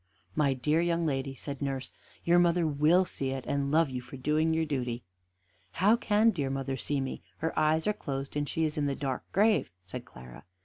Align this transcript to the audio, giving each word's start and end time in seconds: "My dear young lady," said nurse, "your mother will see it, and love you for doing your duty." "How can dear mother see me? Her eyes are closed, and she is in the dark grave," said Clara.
"My 0.35 0.55
dear 0.55 0.81
young 0.81 1.05
lady," 1.05 1.35
said 1.35 1.61
nurse, 1.61 1.93
"your 2.23 2.39
mother 2.39 2.65
will 2.65 3.05
see 3.05 3.29
it, 3.29 3.45
and 3.45 3.69
love 3.69 3.91
you 3.91 4.01
for 4.01 4.17
doing 4.17 4.51
your 4.51 4.65
duty." 4.65 5.03
"How 5.73 5.95
can 5.95 6.31
dear 6.31 6.49
mother 6.49 6.75
see 6.75 6.99
me? 6.99 7.21
Her 7.37 7.53
eyes 7.59 7.85
are 7.85 7.93
closed, 7.93 8.35
and 8.35 8.49
she 8.49 8.65
is 8.65 8.79
in 8.79 8.87
the 8.87 8.95
dark 8.95 9.31
grave," 9.31 9.69
said 9.85 10.03
Clara. 10.05 10.45